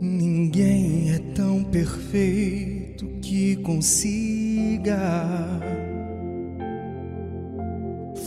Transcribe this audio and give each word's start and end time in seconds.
Ninguém 0.00 1.12
é 1.14 1.18
tão 1.34 1.64
perfeito 1.64 3.06
que 3.22 3.56
consiga 3.56 4.98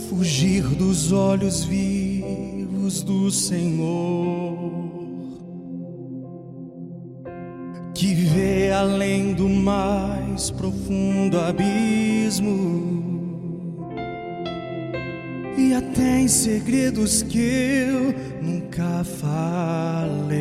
fugir 0.08 0.64
dos 0.74 1.12
olhos 1.12 1.62
vivos 1.62 3.02
do 3.04 3.30
Senhor, 3.30 4.47
que 7.98 8.14
vê 8.14 8.70
além 8.70 9.34
do 9.34 9.48
mais 9.48 10.52
profundo 10.52 11.36
abismo 11.36 12.46
e 15.58 15.74
até 15.74 16.20
em 16.20 16.28
segredos 16.28 17.24
que 17.24 17.40
eu 17.40 18.14
nunca 18.40 19.02
falei. 19.02 20.38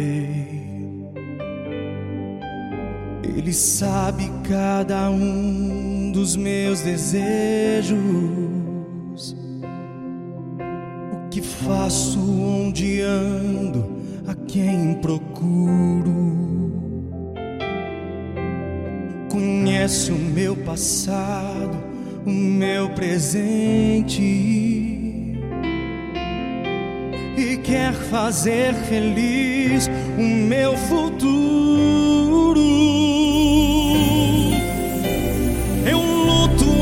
Ele 3.24 3.52
sabe 3.52 4.32
cada 4.48 5.10
um 5.10 6.12
dos 6.12 6.36
meus 6.36 6.82
desejos. 6.82 7.98
O 11.12 11.28
que 11.32 11.42
faço, 11.42 12.20
onde 12.20 13.02
ando, 13.02 13.98
a 14.28 14.36
quem 14.36 14.94
procuro. 15.02 16.27
Conhece 19.88 20.12
o 20.12 20.18
meu 20.18 20.54
passado, 20.54 21.82
o 22.26 22.30
meu 22.30 22.90
presente. 22.90 24.22
E 27.38 27.58
quer 27.64 27.94
fazer 27.94 28.74
feliz 28.74 29.90
o 30.18 30.22
meu 30.22 30.76
futuro. 30.76 31.88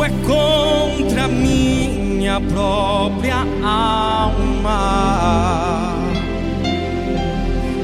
é 0.04 0.10
contra 0.26 1.28
minha 1.28 2.42
própria 2.42 3.38
alma. 3.64 4.36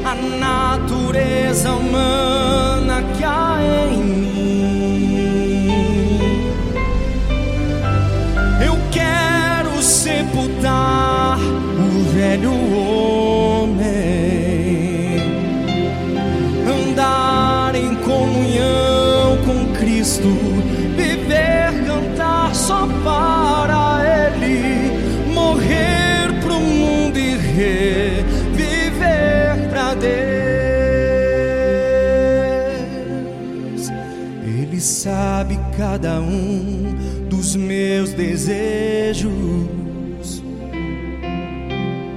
A 0.04 0.16
natureza 0.16 1.74
humana 1.74 2.31
comunhão 18.22 19.38
com 19.46 19.74
Cristo 19.74 20.30
só 22.54 22.88
para 23.04 24.02
Ele 24.36 25.34
morrer 25.34 26.32
pro 26.42 26.60
mundo 26.60 27.18
e 27.18 27.36
reviver 27.38 28.80
para 29.70 29.94
Deus. 29.96 30.12
Ele 34.44 34.80
sabe 34.80 35.60
cada 35.78 36.20
um 36.20 36.94
dos 37.30 37.56
meus 37.56 38.12
desejos. 38.14 39.32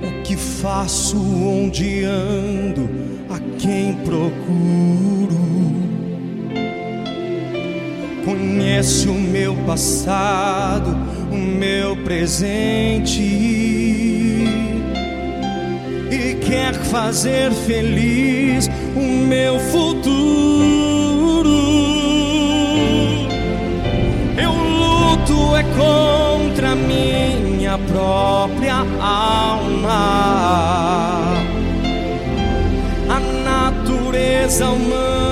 O 0.02 0.22
que 0.24 0.36
faço, 0.36 1.16
onde 1.18 2.04
ando, 2.04 2.88
a 3.30 3.38
quem 3.58 3.94
procuro 4.04 5.83
conhece 8.34 9.08
o 9.08 9.14
meu 9.14 9.54
passado, 9.66 10.96
o 11.30 11.36
meu 11.36 11.96
presente 11.98 13.22
e 16.10 16.34
quer 16.44 16.74
fazer 16.74 17.52
feliz 17.52 18.68
o 18.96 19.00
meu 19.00 19.58
futuro. 19.60 19.94
Eu 24.36 24.52
luto 24.52 25.56
é 25.56 25.62
contra 25.62 26.74
minha 26.74 27.78
própria 27.78 28.78
alma, 29.00 29.94
a 33.08 33.20
natureza 33.44 34.66
humana 34.66 35.23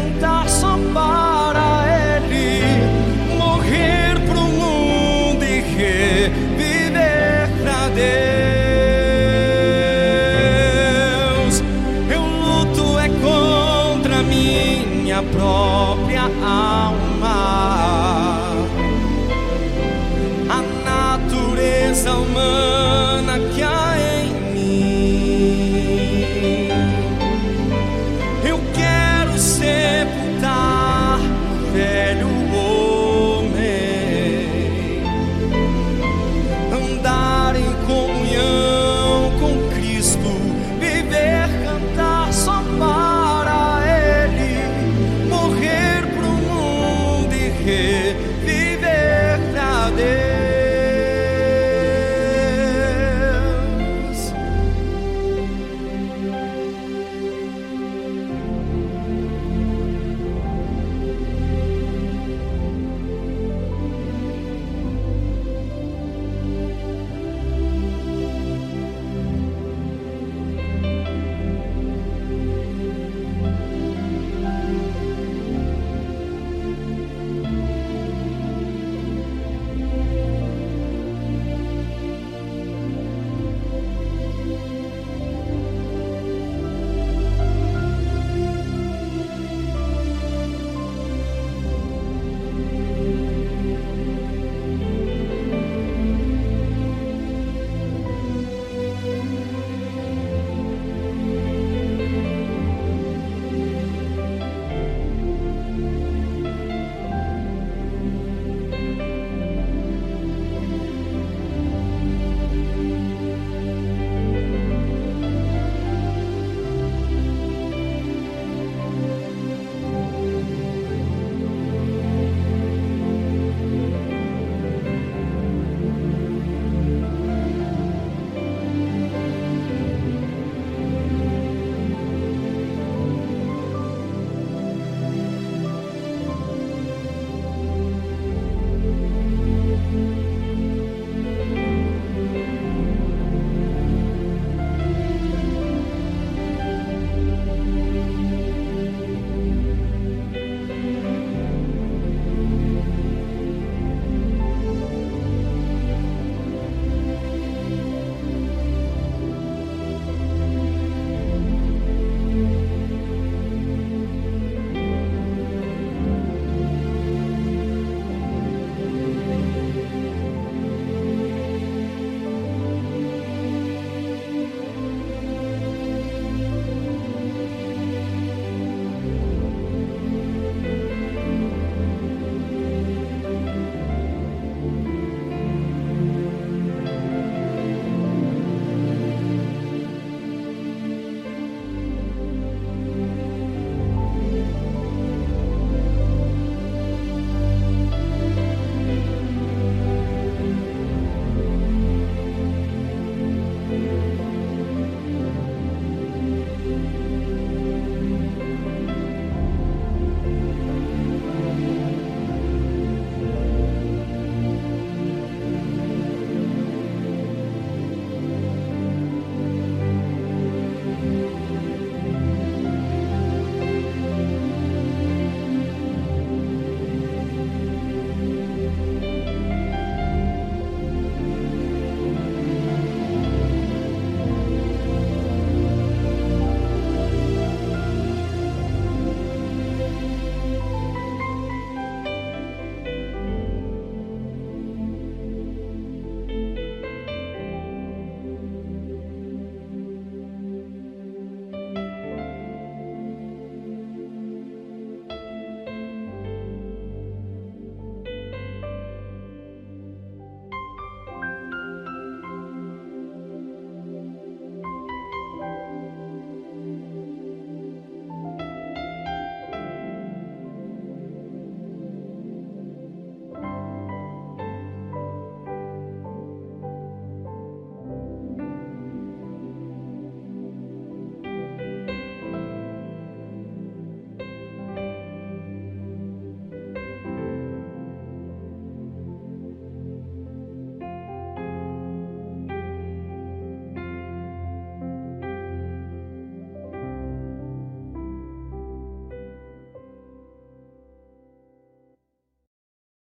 cantar 0.00 0.48
só 0.48 0.78
para 0.94 1.84
Ele, 2.16 2.62
morrer 3.36 4.18
pro 4.26 4.40
mundo 4.40 5.44
e 5.44 5.60
reviver 5.60 7.50
pra 7.62 7.88
Deus. 7.88 8.00
Eu 12.10 12.22
luto 12.22 12.98
é 12.98 13.08
contra 13.08 14.22
minha 14.22 15.22
própria 15.22 16.22
alma. 16.42 17.60
natureza 21.10 22.12
humana 22.14 23.38
que 23.54 23.62
há 23.62 23.94
em 23.98 24.32
mim. 24.52 26.30
Eu 28.44 28.58
quero 28.74 28.99